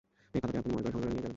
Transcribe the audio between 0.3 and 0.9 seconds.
এই খাতাটা আপনি মনে